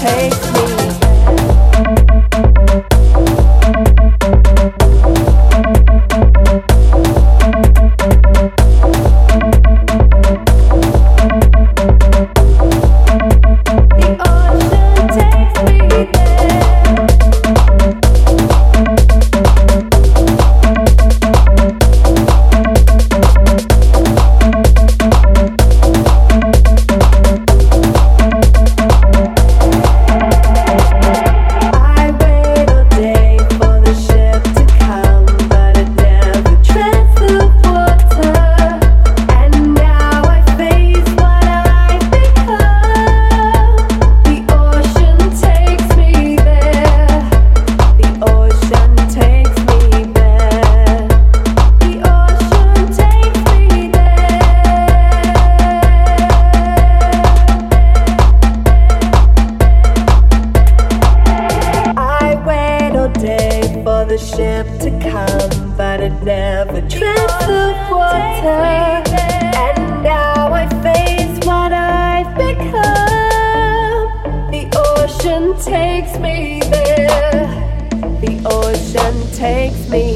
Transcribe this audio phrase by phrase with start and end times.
[0.00, 0.59] takes
[64.20, 69.02] ship to come, but it never treads the water.
[69.66, 74.08] And now I face what I've become.
[74.50, 77.48] The ocean takes me there.
[78.20, 80.09] The ocean takes me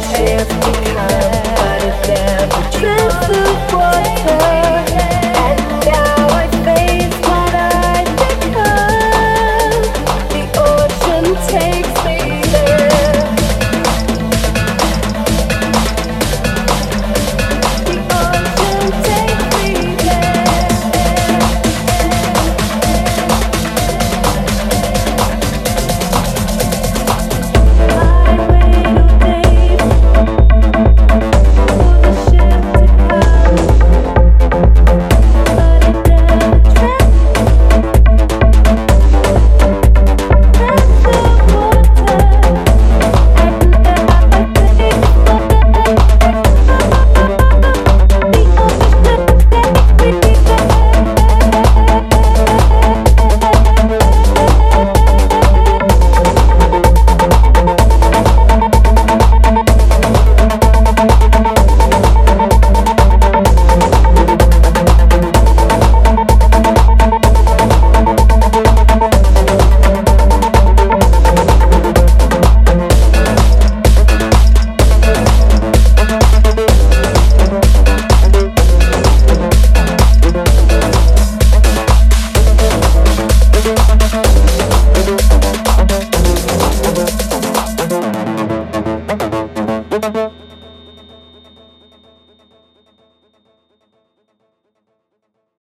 [0.00, 0.87] every